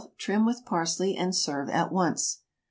Trim 0.17 0.47
with 0.47 0.65
parsley 0.65 1.15
and 1.15 1.35
serve 1.35 1.69
at 1.69 1.91
once. 1.91 2.39